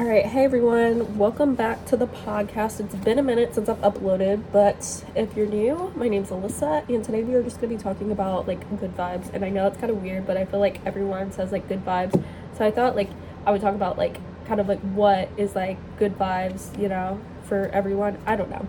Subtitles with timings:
[0.00, 2.80] All right, hey everyone, welcome back to the podcast.
[2.80, 7.04] It's been a minute since I've uploaded, but if you're new, my name's Alyssa, and
[7.04, 9.30] today we are just gonna be talking about like good vibes.
[9.34, 11.84] And I know it's kind of weird, but I feel like everyone says like good
[11.84, 12.14] vibes,
[12.56, 13.10] so I thought like
[13.44, 17.20] I would talk about like kind of like what is like good vibes, you know,
[17.42, 18.16] for everyone.
[18.24, 18.66] I don't know.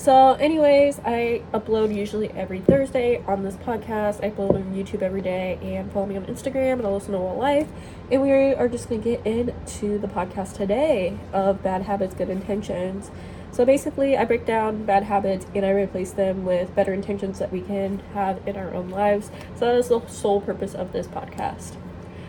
[0.00, 4.24] So, anyways, I upload usually every Thursday on this podcast.
[4.24, 7.68] I upload on YouTube every day and follow me on Instagram and Alyssa Noel Life.
[8.10, 12.30] And we are just going to get into the podcast today of bad habits, good
[12.30, 13.10] intentions.
[13.52, 17.52] So, basically, I break down bad habits and I replace them with better intentions that
[17.52, 19.30] we can have in our own lives.
[19.54, 21.76] So, that is the sole purpose of this podcast.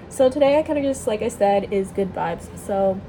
[0.09, 2.49] So, today I kind of just, like I said, is good vibes.
[2.57, 2.99] So,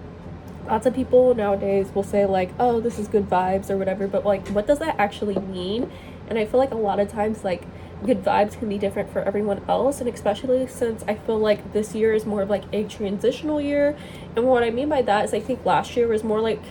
[0.66, 4.24] lots of people nowadays will say like oh this is good vibes or whatever but
[4.24, 5.90] like what does that actually mean?
[6.28, 7.66] And i feel like a lot of times like
[8.04, 11.94] good vibes can be different for everyone else and especially since i feel like this
[11.94, 13.96] year is more of like a transitional year.
[14.36, 16.62] And what i mean by that is i think last year was more like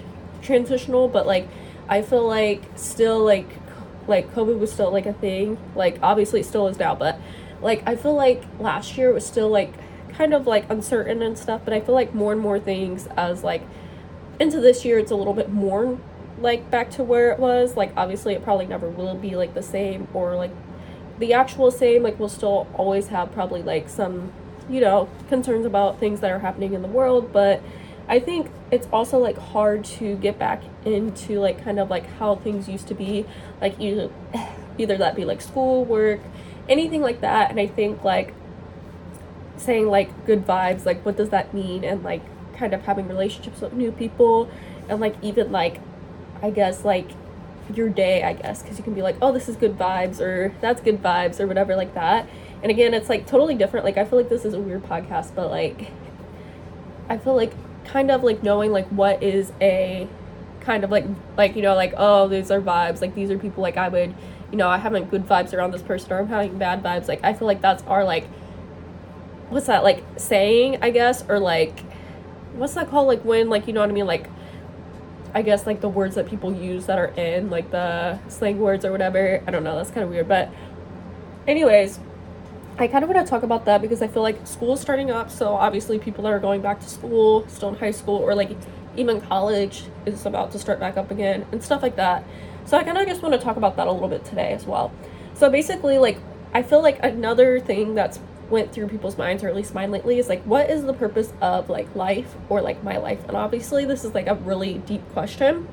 [0.41, 1.47] transitional but like
[1.87, 3.47] i feel like still like
[4.07, 5.57] like covid was still like a thing.
[5.75, 7.19] Like obviously it still is now but
[7.61, 9.73] like i feel like last year was still like
[10.13, 13.43] kind of like uncertain and stuff but i feel like more and more things as
[13.43, 13.61] like
[14.41, 15.99] into this year it's a little bit more
[16.39, 17.77] like back to where it was.
[17.77, 20.51] Like obviously it probably never will be like the same or like
[21.19, 22.03] the actual same.
[22.03, 24.33] Like we'll still always have probably like some
[24.69, 27.31] you know concerns about things that are happening in the world.
[27.31, 27.61] But
[28.07, 32.35] i think it's also like hard to get back into like kind of like how
[32.35, 33.25] things used to be.
[33.61, 34.09] Like either
[34.77, 36.19] either that be like school work
[36.67, 37.51] anything like that.
[37.51, 38.33] And i think like
[39.57, 41.83] saying like good vibes like what does that mean?
[41.83, 42.23] And like
[42.61, 44.47] kind of having relationships with new people
[44.87, 45.81] and like even like
[46.43, 47.09] I guess like
[47.75, 50.53] your day, I guess, because you can be like, oh, this is good vibes or
[50.61, 52.29] that's good vibes or whatever like that.
[52.61, 53.83] And again, it's like totally different.
[53.83, 55.91] Like I feel like this is a weird podcast, but like
[57.09, 57.53] I feel like
[57.85, 60.07] kind of like knowing like what is a
[60.59, 63.63] kind of like like you know like oh these are vibes like these are people
[63.63, 64.13] like I would
[64.51, 67.23] you know I having good vibes around this person or I'm having bad vibes like
[67.23, 68.27] I feel like that's our like
[69.49, 71.83] what's that like saying I guess or like
[72.53, 73.07] what's that called?
[73.07, 74.07] Like when like you know what I mean?
[74.07, 74.29] Like
[75.33, 78.85] I guess like the words that people use that are in like the slang words
[78.85, 79.41] or whatever.
[79.47, 79.75] I don't know.
[79.75, 80.49] That's kind of weird, but
[81.47, 81.99] anyways.
[82.77, 85.11] I kind of want to talk about that because I feel like school is starting
[85.11, 85.29] up.
[85.29, 88.57] So obviously, people that are going back to school, still in high school, or like
[88.95, 92.23] even college is about to start back up again and stuff like that.
[92.65, 94.65] So I kind of just want to talk about that a little bit today as
[94.65, 94.91] well.
[95.33, 96.17] So basically, like
[96.53, 98.19] I feel like another thing that's
[98.51, 101.31] went through people's minds or at least mine lately is like what is the purpose
[101.41, 103.23] of like life or like my life?
[103.27, 105.67] And obviously this is like a really deep question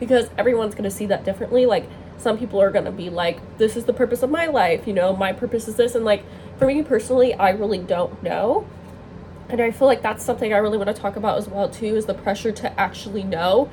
[0.00, 1.66] because everyone's going to see that differently.
[1.66, 4.86] Like some people are going to be like this is the purpose of my life
[4.86, 5.94] you know my purpose is this.
[5.94, 6.24] And like
[6.58, 8.66] for me personally i really don't know.
[9.48, 11.96] And i feel like that's something i really want to talk about as well too
[11.96, 13.70] is the pressure to actually know.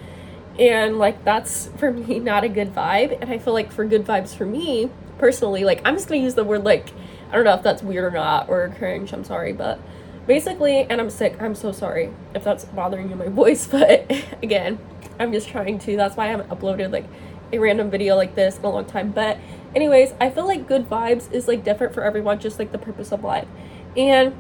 [0.60, 3.18] And like that's for me not a good vibe.
[3.22, 6.26] And i feel like for good vibes for me personally like i'm just going to
[6.26, 6.92] use the word like
[7.32, 9.14] I don't know if that's weird or not or cringe.
[9.14, 9.80] I'm sorry, but
[10.28, 11.42] basically, and I'm sick.
[11.42, 13.68] I'm so sorry if that's bothering you, my voice.
[13.68, 14.12] But
[14.44, 14.80] again,
[15.20, 15.96] I'm just trying to.
[15.96, 17.06] That's why I haven't uploaded like
[17.54, 19.12] a random video like this in a long time.
[19.12, 19.38] But
[19.74, 23.12] anyways, I feel like good vibes is like different for everyone, just like the purpose
[23.12, 23.48] of life.
[23.96, 24.36] And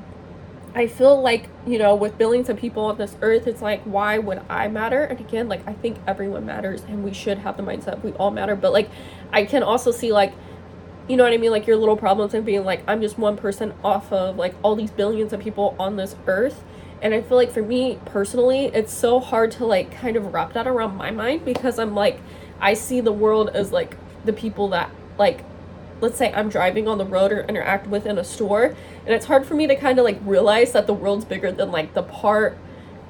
[0.73, 4.17] I feel like, you know, with billions of people on this earth, it's like, why
[4.17, 5.03] would I matter?
[5.03, 8.31] And again, like, I think everyone matters and we should have the mindset we all
[8.31, 8.55] matter.
[8.55, 8.89] But, like,
[9.33, 10.33] I can also see, like,
[11.07, 11.51] you know what I mean?
[11.51, 14.75] Like your little problems and being like, I'm just one person off of like all
[14.75, 16.63] these billions of people on this earth.
[17.01, 20.53] And I feel like for me personally, it's so hard to like kind of wrap
[20.53, 22.19] that around my mind because I'm like,
[22.59, 25.43] I see the world as like the people that like,
[25.99, 28.75] let's say I'm driving on the road or interact with in a store.
[29.05, 31.71] And it's hard for me to kind of like realize that the world's bigger than
[31.71, 32.57] like the part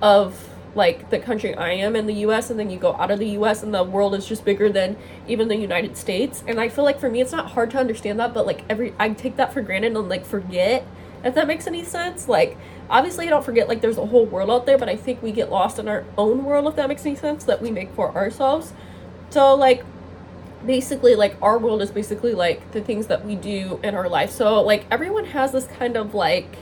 [0.02, 3.20] of like the country I am in the US and then you go out of
[3.20, 6.44] the US and the world is just bigger than even the United States.
[6.48, 8.94] And I feel like for me it's not hard to understand that, but like every
[9.00, 10.86] I take that for granted and like forget
[11.24, 12.28] if that makes any sense.
[12.28, 12.58] Like
[12.90, 15.32] obviously I don't forget like there's a whole world out there, but I think we
[15.32, 18.16] get lost in our own world if that makes any sense that we make for
[18.16, 18.74] ourselves.
[19.30, 19.84] So like
[20.66, 24.32] basically like our world is basically like the things that we do in our life.
[24.32, 26.56] So like everyone has this kind of like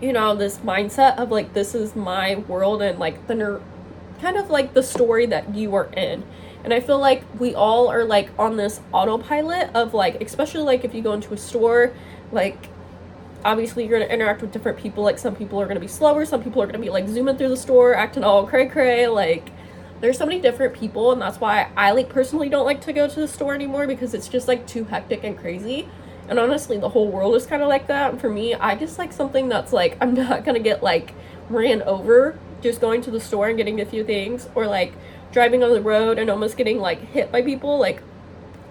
[0.00, 3.60] you know, this mindset of like, this is my world and like the ner-
[4.20, 6.24] kind of like the story that you are in.
[6.64, 10.84] And I feel like we all are like on this autopilot of like, especially like
[10.84, 11.92] if you go into a store,
[12.32, 12.68] like
[13.44, 15.04] obviously you're gonna interact with different people.
[15.04, 17.50] Like some people are gonna be slower, some people are gonna be like zooming through
[17.50, 19.06] the store, acting all cray cray.
[19.06, 19.50] Like
[20.00, 23.08] there's so many different people, and that's why I like personally don't like to go
[23.08, 25.88] to the store anymore because it's just like too hectic and crazy.
[26.28, 28.10] And honestly, the whole world is kind of like that.
[28.10, 31.14] And for me, I just like something that's like, I'm not gonna get like
[31.48, 34.92] ran over just going to the store and getting a few things or like
[35.32, 38.02] driving on the road and almost getting like hit by people like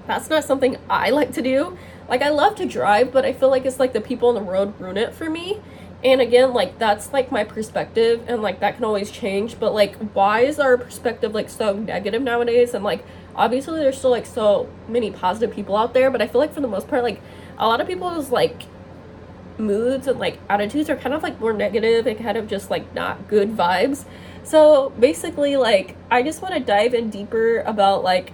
[0.07, 1.77] that's not something I like to do.
[2.07, 4.42] Like I love to drive, but I feel like it's like the people on the
[4.42, 5.60] road ruin it for me.
[6.03, 9.95] And again, like that's like my perspective and like that can always change, but like
[10.13, 12.74] why is our perspective like so negative nowadays?
[12.74, 13.03] And like
[13.36, 16.62] obviously there's still like so many positive people out there, but I feel like for
[16.62, 17.19] the most part like
[17.57, 18.63] a lot of people's like
[19.57, 22.94] moods and like attitudes are kind of like more negative and kind of just like
[22.94, 24.06] not good vibes.
[24.44, 28.31] So basically like I just want to dive in deeper about like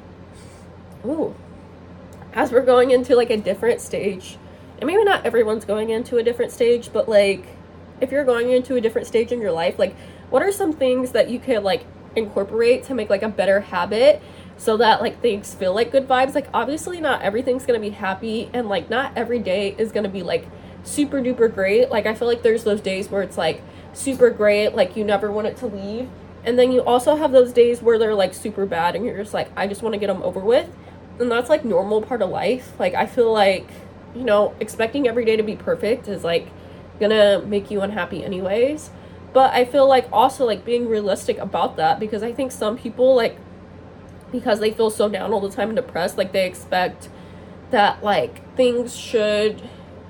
[1.06, 1.36] ooh
[2.34, 4.38] as we're going into like a different stage
[4.80, 7.46] and maybe not everyone's going into a different stage but like
[8.02, 9.96] if you're going into a different stage in your life like
[10.30, 11.86] what are some things that you could like
[12.16, 14.22] incorporate to make like a better habit
[14.58, 16.36] so that like things feel like good vibes.
[16.36, 20.24] Like obviously not everything's gonna be happy and like not every day is gonna be
[20.24, 20.48] like
[20.84, 21.90] super duper great.
[21.90, 23.62] Like i feel like there's those days where it's like
[23.94, 26.10] super great like you never want it to leave.
[26.46, 29.34] And then you also have those days where they're like super bad and you're just
[29.34, 30.70] like i just want to get them over with.
[31.20, 32.74] And that's like normal part of life.
[32.80, 33.68] Like i feel like
[34.16, 36.48] you know expecting every day to be perfect is like
[37.00, 38.92] gonna make you unhappy anyways.
[39.34, 43.16] But i feel like also like being realistic about that because i think some people
[43.16, 43.36] like
[44.34, 47.08] because they feel so down all the time and depressed like they expect
[47.72, 49.62] that like things should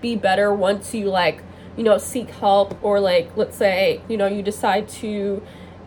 [0.01, 1.43] be better once you like
[1.77, 5.43] you know seek help or like let's say you know you decide to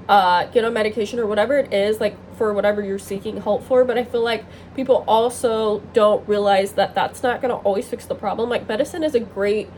[0.09, 3.85] uh, get on medication or whatever it is, like for whatever you're seeking help for.
[3.85, 4.45] But I feel like
[4.75, 8.49] people also don't realize that that's not going to always fix the problem.
[8.49, 9.69] Like medicine is a great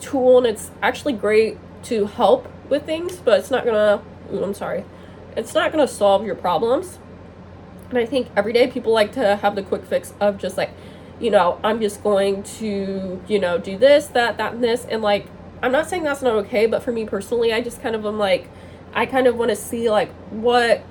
[0.00, 4.02] tool and it's actually great to help with things, but it's not to,
[4.32, 4.84] I'm sorry,
[5.36, 6.98] it's not to solve your problems.
[7.90, 10.70] And I think every day people like to have the quick fix of just like,
[11.20, 14.84] you know, I'm just going to, you know, do this, that, that, and this.
[14.84, 15.26] And like,
[15.62, 18.18] I'm not saying that's not okay, but for me personally, I just kind of am
[18.18, 18.48] like,
[18.94, 20.82] I kind of want to see like what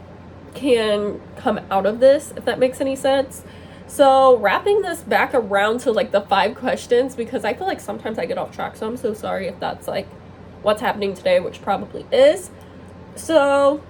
[0.54, 3.44] can come out of this, if that makes any sense.
[3.90, 8.20] So, wrapping this back around to like the five questions because I feel like sometimes
[8.20, 8.76] I get off track.
[8.76, 10.08] So, I'm so sorry if that's like
[10.62, 12.50] what's happening today, which probably is.
[13.16, 13.82] So,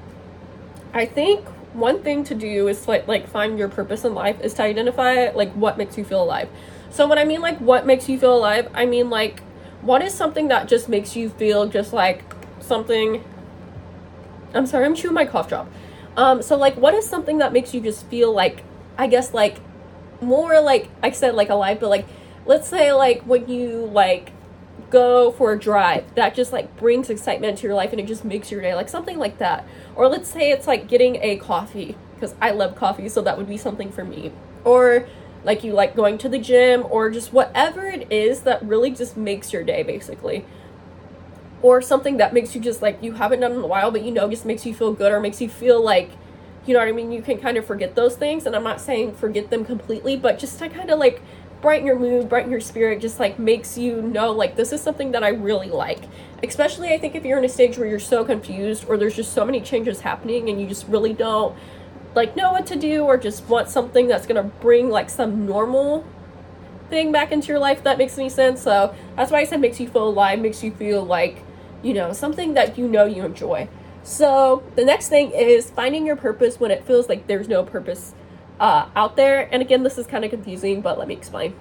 [0.93, 1.45] I think
[1.77, 5.29] one thing to do is like like find your purpose in life is to identify
[5.29, 6.49] like what makes you feel alive.
[6.89, 9.41] So, when I mean like what makes you feel alive, I mean like
[9.81, 12.23] what is something that just makes you feel just like
[12.59, 13.23] something
[14.53, 15.69] I'm sorry, I'm chewing my cough drop.
[16.15, 18.63] Um, so like, what is something that makes you just feel like,
[18.97, 19.59] I guess like,
[20.21, 22.07] more like I said like alive, but like,
[22.45, 24.31] let's say like when you like
[24.89, 28.25] go for a drive, that just like brings excitement to your life and it just
[28.25, 29.65] makes your day, like something like that.
[29.95, 33.47] Or let's say it's like getting a coffee because I love coffee, so that would
[33.47, 34.31] be something for me.
[34.63, 35.07] Or
[35.43, 39.15] like you like going to the gym or just whatever it is that really just
[39.15, 40.45] makes your day basically
[41.61, 44.11] or something that makes you just like you haven't done in a while but you
[44.11, 46.11] know just makes you feel good or makes you feel like
[46.65, 48.81] you know what I mean you can kind of forget those things and I'm not
[48.81, 51.21] saying forget them completely but just to kind of like
[51.61, 55.11] brighten your mood brighten your spirit just like makes you know like this is something
[55.11, 56.03] that I really like.
[56.43, 59.33] Especially I think if you're in a stage where you're so confused or there's just
[59.33, 61.55] so many changes happening and you just really don't
[62.15, 65.45] like know what to do or just want something that's going to bring like some
[65.45, 66.05] normal
[66.89, 68.61] thing back into your life that makes any sense.
[68.61, 71.43] So that's why I said makes you feel alive makes you feel like
[71.83, 73.67] you know, something that you know you enjoy.
[74.03, 78.13] So the next thing is finding your purpose when it feels like there's no purpose
[78.59, 79.47] uh, out there.
[79.51, 81.55] And again, this is kind of confusing, but let me explain.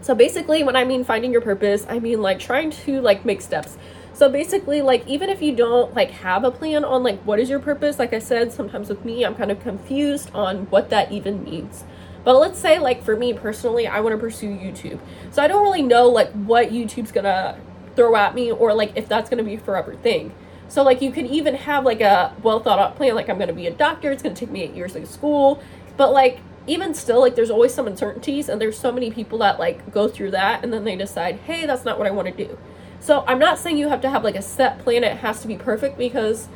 [0.00, 3.40] So basically, when I mean finding your purpose, I mean like trying to like make
[3.40, 3.78] steps.
[4.12, 7.48] So basically, like even if you don't like have a plan on like what is
[7.48, 11.10] your purpose, like I said, sometimes with me, I'm kind of confused on what that
[11.10, 11.84] even means.
[12.22, 15.00] But let's say like for me personally, I want to pursue YouTube.
[15.30, 17.58] So I don't really know like what YouTube's gonna
[17.96, 20.32] throw at me or like if that's going to be a forever thing.
[20.68, 23.48] So like you could even have like a well thought out plan like I'm going
[23.48, 25.62] to be a doctor, it's going to take me 8 years of school,
[25.96, 29.58] but like even still like there's always some uncertainties and there's so many people that
[29.58, 32.46] like go through that and then they decide, "Hey, that's not what I want to
[32.46, 32.58] do."
[33.00, 35.48] So I'm not saying you have to have like a set plan, it has to
[35.48, 36.48] be perfect because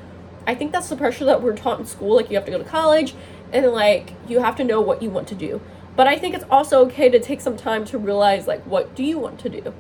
[0.47, 2.59] I think that's the pressure that we're taught in school like you have to go
[2.59, 3.15] to college
[3.53, 5.61] and like you have to know what you want to do.
[5.95, 9.05] But I think it's also okay to take some time to realize like what do
[9.05, 9.75] you want to do?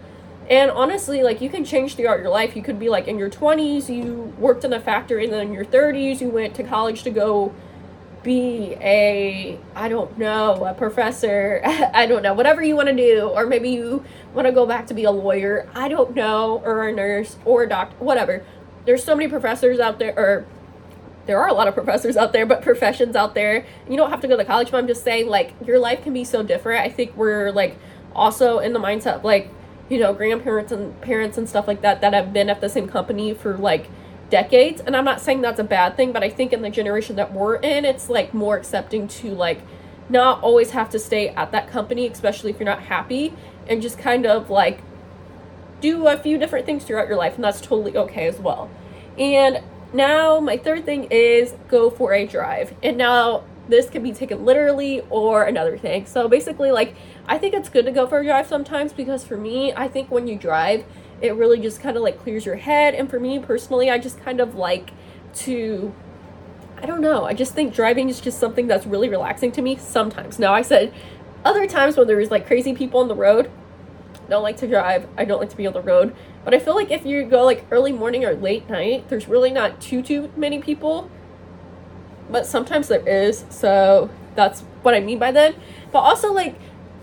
[0.50, 2.56] And honestly, like you can change throughout your life.
[2.56, 5.52] You could be like in your 20s, you worked in a factory, and then in
[5.52, 7.54] your 30s, you went to college to go
[8.22, 11.60] be a, I don't know, a professor.
[11.64, 13.28] I don't know, whatever you want to do.
[13.28, 15.68] Or maybe you want to go back to be a lawyer.
[15.74, 18.44] I don't know, or a nurse, or a doctor, whatever.
[18.84, 20.46] There's so many professors out there, or
[21.26, 23.66] there are a lot of professors out there, but professions out there.
[23.88, 26.12] You don't have to go to college, but I'm just saying, like, your life can
[26.14, 26.82] be so different.
[26.84, 27.78] I think we're like
[28.14, 29.50] also in the mindset, of, like,
[29.88, 32.88] you know, grandparents and parents and stuff like that that have been at the same
[32.88, 33.88] company for like
[34.30, 37.16] decades and i'm not saying that's a bad thing but i think in the generation
[37.16, 39.60] that we're in it's like more accepting to like
[40.10, 43.32] not always have to stay at that company especially if you're not happy
[43.68, 44.80] and just kind of like
[45.80, 48.70] do a few different things throughout your life and that's totally okay as well.
[49.16, 54.12] And now my third thing is go for a drive and now this can be
[54.12, 56.06] taken literally or another thing.
[56.06, 56.94] So basically like
[57.26, 60.10] i think it's good to go for a drive sometimes because for me i think
[60.10, 60.84] when you drive
[61.20, 62.94] it really just kind of like clears your head.
[62.94, 64.90] And for me personally, I just kind of like
[65.34, 65.92] to
[66.80, 67.24] I don't know.
[67.24, 70.38] I just think driving is just something that's really relaxing to me sometimes.
[70.38, 70.92] Now, I said
[71.44, 73.50] other times when there's like crazy people on the road,
[74.14, 75.08] I don't like to drive.
[75.16, 76.14] I don't like to be on the road.
[76.44, 79.50] But I feel like if you go like early morning or late night, there's really
[79.50, 81.10] not too too many people.
[82.30, 83.44] But sometimes there is.
[83.48, 85.56] So that's what I mean by that.
[85.90, 86.56] But also like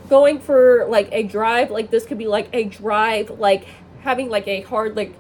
[0.08, 3.68] going for like a drive, like this could be like a drive like
[4.06, 5.14] having like a hard like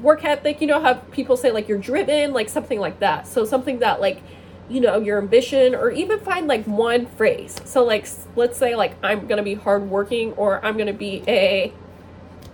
[0.00, 3.26] work ethic you know how people say like you're driven like something like that.
[3.28, 4.20] So something that like
[4.68, 7.54] you know your ambition or even find like one phrase.
[7.64, 11.72] So like let's say like i'm gonna be hardworking or i'm gonna be a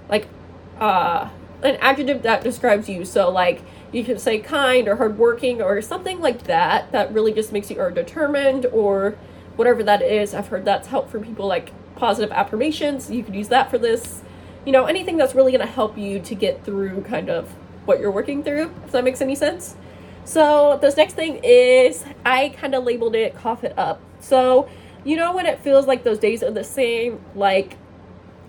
[0.09, 0.27] like
[0.79, 1.31] uh
[1.63, 3.05] an adjective that describes you.
[3.05, 7.53] So like you can say kind or hardworking or something like that that really just
[7.53, 9.17] makes you are determined or
[9.57, 10.35] whatever that is.
[10.35, 13.11] I've heard that's helped for people like positive affirmations.
[13.11, 14.23] You could use that for this
[14.65, 17.49] you know, anything that's really going to help you to get through kind of
[17.87, 19.75] what you're working through, if that makes any sense.
[20.25, 24.01] So, this next thing is I kind of labeled it cough it up.
[24.21, 24.69] So,
[25.03, 27.77] you know, when it feels like those days are the same, like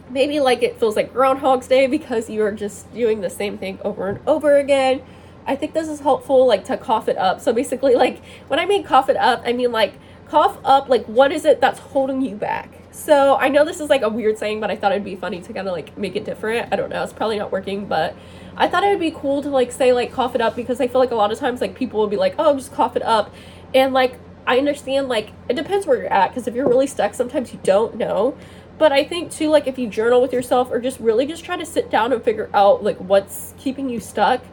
[0.09, 3.79] maybe like it feels like Groundhog's Day because you are just doing the same thing
[3.83, 5.01] over and over again.
[5.47, 7.39] I think this is helpful, like to cough it up.
[7.39, 9.93] So, basically, like when I mean cough it up, I mean like
[10.27, 12.80] cough up, like what is it that's holding you back?
[12.91, 15.41] So I know this is like a weird saying, but I thought it'd be funny
[15.41, 16.71] to kind of like make it different.
[16.71, 18.15] I don't know, it's probably not working, but
[18.57, 20.87] I thought it would be cool to like say like cough it up because I
[20.87, 23.01] feel like a lot of times like people will be like, oh, just cough it
[23.03, 23.33] up.
[23.73, 27.13] And like I understand like it depends where you're at because if you're really stuck,
[27.13, 28.35] sometimes you don't know.
[28.77, 31.55] But I think too, like if you journal with yourself or just really just try
[31.55, 34.43] to sit down and figure out like what's keeping you stuck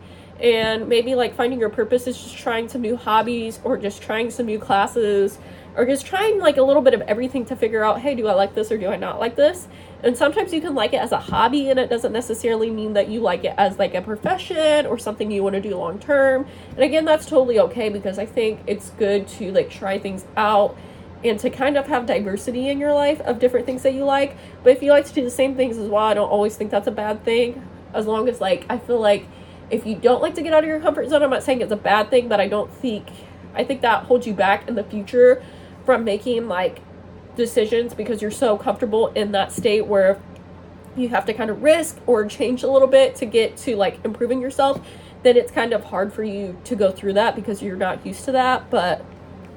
[0.41, 4.31] and maybe like finding your purpose is just trying some new hobbies or just trying
[4.31, 5.39] some new classes
[5.79, 8.35] or just trying like a little bit of everything to figure out hey do i
[8.35, 9.69] like this or do i not like this?
[10.01, 13.09] And sometimes you can like it as a hobby and it doesn't necessarily mean that
[13.09, 16.47] you like it as like a profession or something you want to do long term
[16.71, 20.77] and again that's totally okay because i think it's good to like try things out
[21.25, 24.37] and to kind of have diversity in your life of different things that you like.
[24.63, 26.71] But if you like to do the same things as well i don't always think
[26.71, 29.27] that's a bad thing as long as like i feel like
[29.71, 31.73] if you don't like to get out of your comfort zone i'm not saying it's
[31.73, 33.09] a bad thing but i don't think
[33.55, 35.43] i think that holds you back in the future
[35.89, 36.83] from making like
[37.35, 40.21] decisions because you're so comfortable in that state where
[40.95, 43.99] you have to kind of risk or change a little bit to get to like
[44.05, 44.79] improving yourself
[45.23, 48.25] then it's kind of hard for you to go through that because you're not used
[48.25, 48.71] to that.
[48.71, 49.05] But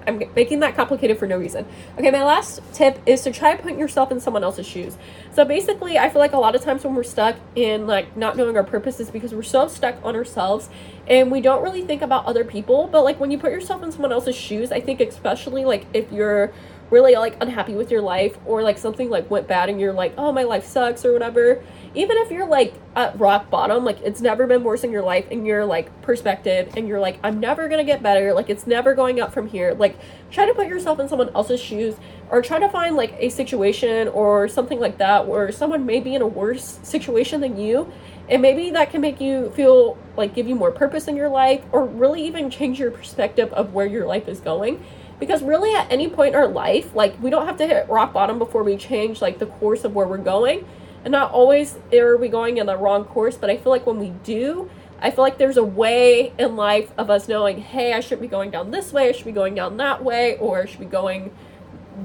[0.08, 1.66] I'm making that complicated for no reason.
[1.98, 4.98] Okay, my last tip is to try putting yourself in someone else's shoes.
[5.34, 8.38] So basically, I feel like a lot of times when we're stuck in like not
[8.38, 10.70] knowing our purpose is because we're so stuck on ourselves
[11.08, 12.88] and we don't really think about other people.
[12.88, 16.12] But like when you put yourself in someone else's shoes, I think especially like if
[16.12, 16.52] you're
[16.90, 20.14] really like unhappy with your life or like something like went bad and you're like,
[20.18, 24.22] "Oh, my life sucks" or whatever, even if you're like at rock bottom, like it's
[24.22, 27.68] never been worse in your life and your like perspective and you're like, I'm never
[27.68, 29.74] gonna get better, like it's never going up from here.
[29.74, 29.98] Like
[30.32, 31.96] try to put yourself in someone else's shoes
[32.30, 36.16] or try to find like a situation or something like that where someone may be
[36.16, 37.92] in a worse situation than you.
[38.30, 41.62] And maybe that can make you feel like give you more purpose in your life
[41.74, 44.82] or really even change your perspective of where your life is going
[45.20, 48.12] because really at any point in our life like we don't have to hit rock
[48.12, 50.66] bottom before we change like the course of where we're going
[51.04, 54.00] and not always are we going in the wrong course but i feel like when
[54.00, 54.70] we do
[55.02, 58.28] i feel like there's a way in life of us knowing hey i should be
[58.28, 60.86] going down this way i should be going down that way or i should be
[60.86, 61.32] going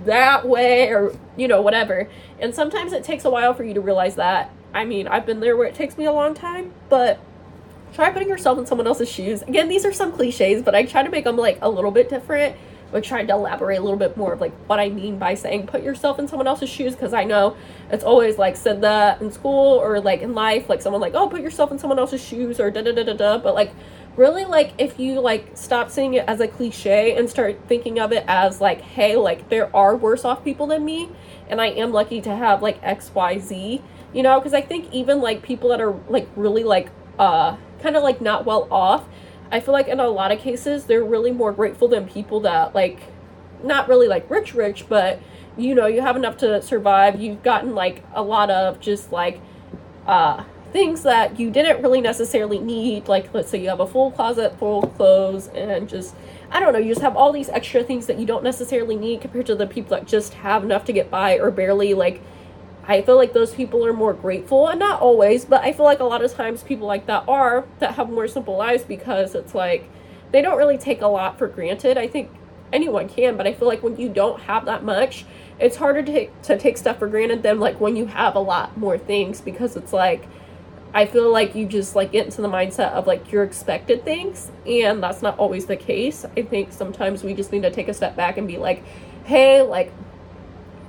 [0.05, 2.09] that way or you know whatever.
[2.39, 4.51] And sometimes it takes a while for you to realize that.
[4.75, 7.19] I mean i've been there where it takes me a long time but
[7.95, 9.43] try putting yourself in someone else's shoes.
[9.43, 12.11] Again these are some cliches but i try to make them like a little bit
[12.11, 12.57] different
[12.93, 15.67] but trying to elaborate a little bit more of like what I mean by saying
[15.67, 17.57] put yourself in someone else's shoes because I know
[17.91, 21.29] it's always like said that in school or like in life, like someone like, oh,
[21.29, 23.39] put yourself in someone else's shoes or da da da da da.
[23.39, 23.73] But like,
[24.17, 28.13] really, like, if you like stop seeing it as a cliche and start thinking of
[28.13, 31.09] it as like, hey, like, there are worse off people than me,
[31.49, 34.93] and I am lucky to have like X, Y, Z, you know, because I think
[34.93, 39.07] even like people that are like really like, uh, kind of like not well off
[39.51, 42.75] I feel like in a lot of cases they're really more grateful than people that
[42.75, 43.01] like
[43.63, 45.21] not really like rich rich, but
[45.57, 47.21] you know, you have enough to survive.
[47.21, 49.41] You've gotten like a lot of just like
[50.07, 50.45] uh
[50.77, 53.09] things that you didn't really necessarily need.
[53.09, 56.15] Like, let's say you have a full closet full of clothes and just,
[56.51, 59.23] I don't know, you just have all these extra things that you don't necessarily need
[59.23, 61.95] compared to the people that just have enough to get by or barely.
[61.95, 62.21] Like,
[62.89, 66.01] I feel like those people are more grateful, and not always, but I feel like
[66.01, 69.55] a lot of times people like that are that have more simple lives because it's
[69.55, 69.89] like
[70.33, 71.99] they don't really take a lot for granted.
[71.99, 72.31] I think
[72.73, 75.25] anyone can, but I feel like when you don't have that much,
[75.59, 78.41] it's harder to take, to take stuff for granted than like when you have a
[78.41, 80.29] lot more things because it's like
[80.95, 84.51] I feel like you just like get into the mindset of like your expected things
[84.67, 86.25] and that's not always the case.
[86.37, 88.83] I think sometimes we just need to take a step back and be like,
[89.25, 89.93] "Hey, like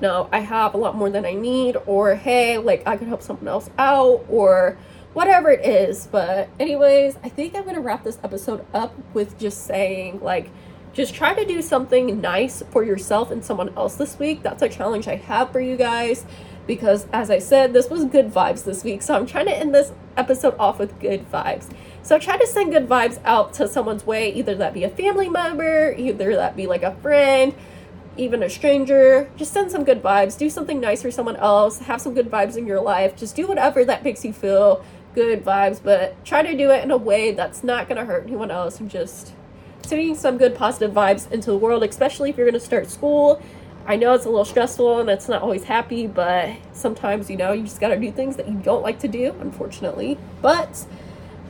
[0.02, 3.22] no, I have a lot more than I need or hey, like I could help
[3.22, 4.78] someone else out or
[5.14, 9.66] whatever it is." But anyways, I think I'm to wrap this episode up with just
[9.66, 10.50] saying like
[10.94, 14.42] just try to do something nice for yourself and someone else this week.
[14.42, 16.26] That's a challenge I have for you guys
[16.66, 19.02] because, as I said, this was good vibes this week.
[19.02, 21.72] So I'm trying to end this episode off with good vibes.
[22.04, 25.30] So try to send good vibes out to someone's way, either that be a family
[25.30, 27.54] member, either that be like a friend,
[28.18, 29.30] even a stranger.
[29.38, 30.38] Just send some good vibes.
[30.38, 31.80] Do something nice for someone else.
[31.80, 33.16] Have some good vibes in your life.
[33.16, 34.84] Just do whatever that makes you feel
[35.16, 38.26] good vibes, but try to do it in a way that's not going to hurt
[38.28, 39.34] anyone else and just
[39.84, 43.42] sending some good positive vibes into the world, especially if you're going to start school.
[43.86, 47.54] I know it's a little stressful and it's not always happy, but sometimes, you know,
[47.54, 50.18] you just got to do things that you don't like to do, unfortunately.
[50.42, 50.86] But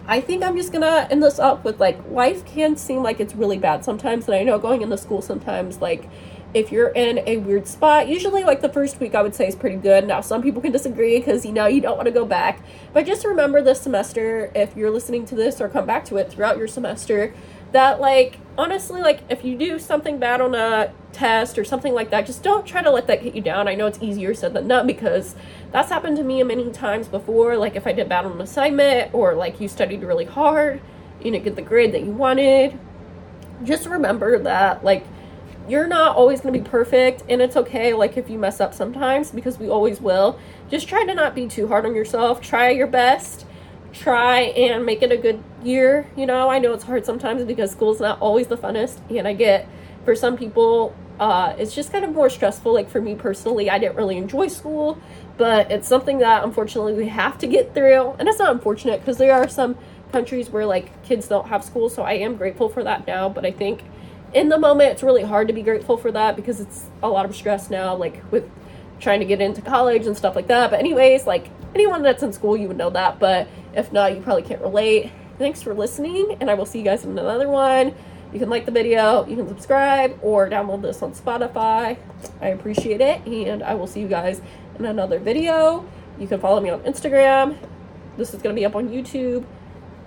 [0.07, 3.35] I think I'm just gonna end this up with like life can seem like it's
[3.35, 6.07] really bad sometimes, and I know going into school sometimes, like
[6.53, 9.55] if you're in a weird spot, usually like the first week I would say is
[9.55, 10.07] pretty good.
[10.07, 12.61] Now, some people can disagree because you know you don't want to go back,
[12.93, 16.31] but just remember this semester, if you're listening to this or come back to it
[16.31, 17.33] throughout your semester,
[17.71, 22.09] that like honestly like if you do something bad on a test or something like
[22.11, 23.67] that just don't try to let that get you down.
[23.67, 25.35] I know it's easier said than done because
[25.71, 27.57] that's happened to me many times before.
[27.57, 30.79] Like if i did bad on an assignment or like you studied really hard
[31.19, 32.79] you didn't get the grade that you wanted
[33.63, 35.03] just remember that like
[35.67, 38.73] you're not always going to be perfect and it's okay like if you mess up
[38.73, 42.69] sometimes because we always will just try to not be too hard on yourself try
[42.69, 43.45] your best
[43.97, 46.07] try and make it a good year.
[46.15, 49.33] You know, I know it's hard sometimes because school's not always the funnest, and I
[49.33, 49.67] get
[50.05, 52.73] for some people uh, it's just kind of more stressful.
[52.73, 54.99] Like for me personally, I didn't really enjoy school,
[55.37, 59.17] but it's something that unfortunately we have to get through, and it's not unfortunate because
[59.17, 59.77] there are some
[60.11, 63.29] countries where like kids don't have school, so I am grateful for that now.
[63.29, 63.81] But I think
[64.33, 67.25] in the moment it's really hard to be grateful for that because it's a lot
[67.25, 68.49] of stress now, like with
[68.99, 70.71] trying to get into college and stuff like that.
[70.71, 73.19] But anyways, like anyone that's in school, you would know that.
[73.19, 75.11] But if not, you probably can't relate.
[75.37, 77.93] Thanks for listening, and I will see you guys in another one.
[78.33, 81.97] You can like the video, you can subscribe, or download this on Spotify.
[82.41, 84.41] I appreciate it, and I will see you guys
[84.77, 85.87] in another video.
[86.19, 87.57] You can follow me on Instagram.
[88.17, 89.45] This is going to be up on YouTube.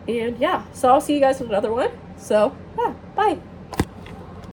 [0.08, 1.90] And yeah, so I'll see you guys in another one.
[2.16, 3.38] So, yeah, bye.